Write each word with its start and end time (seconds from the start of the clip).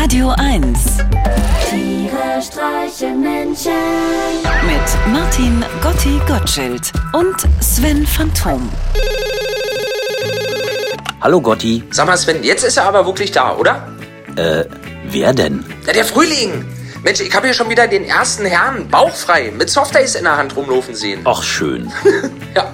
Radio 0.00 0.30
1 0.38 0.78
Tiere 1.68 2.40
streichen 2.40 3.20
Menschen. 3.20 3.70
mit 4.64 5.12
Martin 5.12 5.62
Gotti 5.82 6.18
Gottschild 6.26 6.90
und 7.12 7.36
Sven 7.62 8.06
Phantom. 8.06 8.66
Hallo 11.20 11.42
Gotti. 11.42 11.84
Sag 11.90 12.06
mal, 12.06 12.16
Sven, 12.16 12.42
jetzt 12.42 12.64
ist 12.64 12.78
er 12.78 12.84
aber 12.84 13.04
wirklich 13.04 13.30
da, 13.30 13.54
oder? 13.54 13.88
Äh, 14.36 14.64
wer 15.04 15.34
denn? 15.34 15.66
Ja, 15.86 15.92
der 15.92 16.06
Frühling. 16.06 16.64
Mensch, 17.02 17.20
ich 17.20 17.34
habe 17.34 17.48
hier 17.48 17.54
schon 17.54 17.68
wieder 17.68 17.86
den 17.86 18.04
ersten 18.04 18.46
Herrn 18.46 18.88
bauchfrei 18.88 19.52
mit 19.54 19.68
Softeis 19.68 20.14
in 20.14 20.24
der 20.24 20.38
Hand 20.38 20.56
rumlaufen 20.56 20.94
sehen. 20.94 21.20
Ach, 21.24 21.42
schön. 21.42 21.92
Ja. 22.56 22.72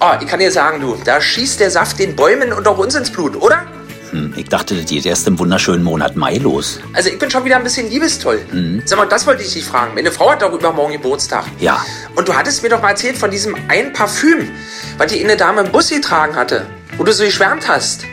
Oh, 0.00 0.14
ich 0.20 0.26
kann 0.26 0.40
dir 0.40 0.50
sagen, 0.50 0.80
du, 0.80 0.96
da 1.04 1.20
schießt 1.20 1.60
der 1.60 1.70
Saft 1.70 2.00
den 2.00 2.16
Bäumen 2.16 2.52
und 2.52 2.66
auch 2.66 2.78
uns 2.78 2.96
ins 2.96 3.12
Blut, 3.12 3.40
oder? 3.40 3.64
Hm, 4.12 4.34
ich 4.36 4.48
dachte, 4.48 4.74
das 4.74 4.86
geht 4.86 5.06
erst 5.06 5.26
im 5.26 5.38
wunderschönen 5.38 5.82
Monat 5.82 6.16
Mai 6.16 6.36
los. 6.36 6.80
Also 6.92 7.08
ich 7.08 7.18
bin 7.18 7.30
schon 7.30 7.44
wieder 7.46 7.56
ein 7.56 7.64
bisschen 7.64 7.88
liebestoll. 7.90 8.40
Sag 8.84 8.98
mal, 8.98 9.06
das 9.06 9.26
wollte 9.26 9.42
ich 9.42 9.52
dich 9.52 9.64
fragen. 9.64 9.94
Meine 9.94 10.12
Frau 10.12 10.30
hat 10.30 10.42
doch 10.42 10.52
übermorgen 10.52 10.92
Geburtstag. 10.92 11.46
Ja. 11.58 11.84
Und 12.14 12.28
du 12.28 12.34
hattest 12.34 12.62
mir 12.62 12.68
doch 12.68 12.82
mal 12.82 12.90
erzählt 12.90 13.16
von 13.16 13.30
diesem 13.30 13.56
einen 13.68 13.92
Parfüm, 13.94 14.50
was 14.98 15.10
die 15.10 15.24
eine 15.24 15.36
Dame 15.36 15.62
im 15.62 15.72
Bus 15.72 15.88
getragen 15.88 16.36
hatte, 16.36 16.66
wo 16.98 17.04
du 17.04 17.12
so 17.12 17.24
geschwärmt 17.24 17.66
hast. 17.68 18.04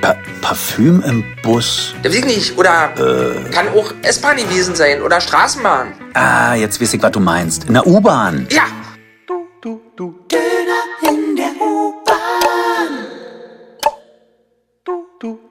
Pa 0.00 0.16
Parfüm 0.40 1.02
im 1.06 1.24
Bus. 1.42 1.94
Da 2.02 2.10
weiß 2.10 2.16
ich 2.16 2.24
nicht. 2.26 2.58
Oder 2.58 2.92
kann 3.50 3.68
auch 3.74 3.92
S-Bahn 4.02 4.36
gewesen 4.36 4.76
sein 4.76 5.02
oder 5.02 5.20
Straßenbahn. 5.20 5.92
Ah, 6.12 6.54
jetzt 6.54 6.80
weiß 6.80 6.94
ich, 6.94 7.02
was 7.02 7.10
du 7.10 7.20
meinst. 7.20 7.64
In 7.64 7.74
der 7.74 7.86
U-Bahn. 7.86 8.46
Ja. 8.50 8.64
In 9.64 10.63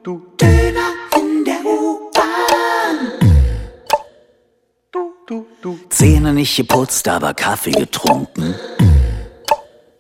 In 0.05 1.45
der 1.45 1.63
U-Bahn. 1.63 3.13
Zähne 5.90 6.34
nicht 6.34 6.57
geputzt, 6.57 7.07
aber 7.07 7.34
Kaffee 7.34 7.71
getrunken. 7.71 8.54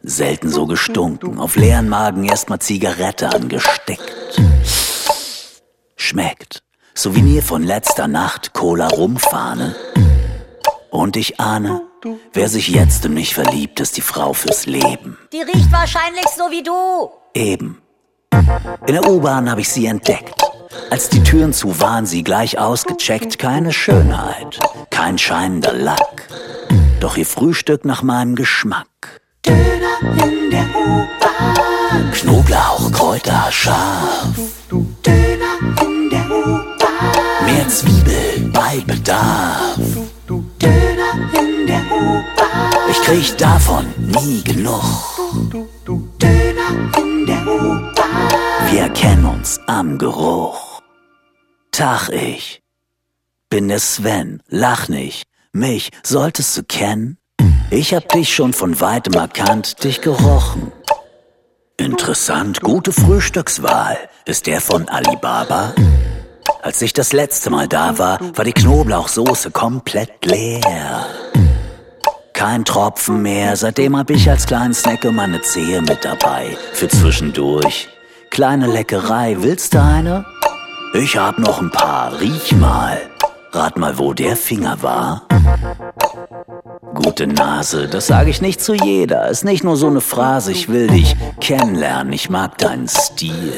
Selten 0.01 0.49
so 0.49 0.65
gestunken. 0.65 1.39
Auf 1.39 1.55
leeren 1.55 1.87
Magen 1.87 2.25
erstmal 2.25 2.59
Zigarette 2.59 3.29
angesteckt. 3.29 4.41
Schmeckt. 5.95 6.63
Souvenir 6.93 7.41
von 7.41 7.63
letzter 7.63 8.09
Nacht, 8.09 8.53
Cola 8.53 8.89
Rumfahne. 8.89 9.73
Und 10.91 11.15
ich 11.15 11.39
ahne, 11.39 11.81
wer 12.33 12.49
sich 12.49 12.67
jetzt 12.67 13.05
in 13.05 13.13
mich 13.13 13.33
verliebt, 13.33 13.79
ist 13.79 13.95
die 13.95 14.01
Frau 14.01 14.33
fürs 14.33 14.65
Leben. 14.65 15.17
Die 15.31 15.41
riecht 15.41 15.71
wahrscheinlich 15.71 16.25
so 16.35 16.51
wie 16.51 16.61
du. 16.61 17.09
Eben. 17.33 17.82
In 18.87 18.93
der 18.93 19.09
U-Bahn 19.09 19.49
habe 19.49 19.61
ich 19.61 19.69
sie 19.69 19.85
entdeckt. 19.85 20.41
Als 20.89 21.09
die 21.09 21.23
Türen 21.23 21.53
zu 21.53 21.79
waren, 21.79 22.05
sie 22.05 22.23
gleich 22.23 22.59
ausgecheckt. 22.59 23.39
Keine 23.39 23.71
Schönheit, 23.71 24.59
kein 24.89 25.17
scheinender 25.17 25.73
Lack. 25.73 26.27
Doch 26.99 27.17
ihr 27.17 27.25
Frühstück 27.25 27.85
nach 27.85 28.03
meinem 28.03 28.35
Geschmack. 28.35 29.21
In 29.45 30.51
der 30.51 30.65
U-Bahn. 30.75 32.11
Knoblauch, 32.11 32.91
Kräuter, 32.91 33.47
scharf. 33.51 34.37
In 34.71 36.09
der 36.09 36.29
U-Bahn. 36.29 37.45
Mehr 37.45 37.67
Zwiebel 37.67 38.51
bei 38.51 38.81
Bedarf. 38.85 39.77
In 40.29 41.67
der 41.67 41.81
U-Bahn. 41.91 42.23
Ich 42.89 43.01
krieg 43.01 43.37
davon 43.37 43.85
nie 43.97 44.43
genug. 44.43 44.83
Wir 48.73 48.81
erkennen 48.81 49.25
uns 49.25 49.59
am 49.67 49.99
Geruch. 49.99 50.81
Tag 51.71 52.09
ich. 52.09 52.63
Bin 53.47 53.67
der 53.67 53.77
Sven, 53.77 54.41
lach 54.47 54.87
nicht. 54.87 55.27
Mich 55.51 55.91
solltest 56.01 56.57
du 56.57 56.63
kennen. 56.63 57.19
Ich 57.69 57.93
hab 57.93 58.09
dich 58.09 58.33
schon 58.33 58.51
von 58.51 58.81
weitem 58.81 59.13
erkannt, 59.13 59.83
dich 59.83 60.01
gerochen. 60.01 60.71
Interessant, 61.77 62.61
gute 62.61 62.91
Frühstückswahl. 62.91 63.95
Ist 64.25 64.47
der 64.47 64.59
von 64.59 64.89
Alibaba? 64.89 65.75
Als 66.63 66.81
ich 66.81 66.93
das 66.93 67.13
letzte 67.13 67.51
Mal 67.51 67.67
da 67.67 67.99
war, 67.99 68.19
war 68.35 68.43
die 68.43 68.53
Knoblauchsoße 68.53 69.51
komplett 69.51 70.25
leer. 70.25 71.05
Kein 72.33 72.65
Tropfen 72.65 73.21
mehr, 73.21 73.55
seitdem 73.55 73.95
hab 73.95 74.09
ich 74.09 74.27
als 74.31 74.47
kleinen 74.47 74.73
Snack 74.73 75.05
immer 75.05 75.21
eine 75.21 75.43
Zehe 75.43 75.83
mit 75.83 76.03
dabei. 76.03 76.57
Für 76.73 76.87
zwischendurch. 76.87 77.87
Kleine 78.33 78.65
Leckerei, 78.65 79.37
willst 79.41 79.75
du 79.75 79.79
eine? 79.79 80.25
Ich 80.95 81.17
hab 81.17 81.37
noch 81.37 81.61
ein 81.61 81.69
paar, 81.69 82.19
riech 82.19 82.51
mal. 82.55 82.99
Rat 83.51 83.77
mal, 83.77 83.99
wo 83.99 84.11
der 84.13 84.35
Finger 84.35 84.81
war. 84.81 85.27
Gute 86.95 87.27
Nase, 87.27 87.87
das 87.87 88.07
sage 88.07 88.31
ich 88.31 88.41
nicht 88.41 88.59
zu 88.59 88.73
jeder. 88.73 89.27
Ist 89.27 89.45
nicht 89.45 89.63
nur 89.63 89.77
so 89.77 89.85
eine 89.85 90.01
Phrase, 90.01 90.51
ich 90.51 90.67
will 90.67 90.87
dich 90.87 91.15
kennenlernen, 91.41 92.11
ich 92.11 92.31
mag 92.31 92.57
deinen 92.57 92.87
Stil. 92.87 93.53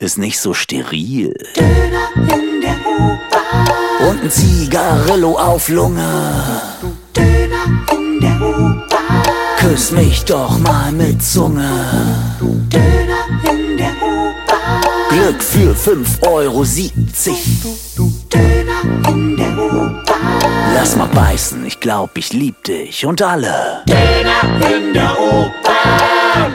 Ist 0.00 0.18
nicht 0.18 0.40
so 0.40 0.52
steril. 0.52 1.32
In 1.54 2.60
der 2.62 2.76
U-Bahn. 2.84 4.10
Und 4.10 4.24
ein 4.24 4.30
Zigarillo 4.32 5.38
auf 5.38 5.68
Lunge. 5.68 6.02
Küss 9.66 9.90
mich 9.90 10.24
doch 10.24 10.60
mal 10.60 10.92
mit 10.92 11.20
Zunge. 11.20 11.68
In 12.40 13.76
der 13.76 13.90
U-Bahn. 14.00 14.80
Glück 15.10 15.42
für 15.42 15.74
5,70 15.74 16.28
Euro. 16.28 16.62
In 19.12 19.36
der 19.36 19.58
U-Bahn. 19.58 20.72
Lass 20.72 20.94
mal 20.94 21.08
beißen, 21.08 21.66
ich 21.66 21.80
glaub, 21.80 22.16
ich 22.16 22.32
lieb 22.32 22.62
dich. 22.62 23.04
Und 23.06 23.20
alle. 23.22 23.82
In 23.88 24.92
der 24.94 25.16
U-Bahn. 25.20 26.54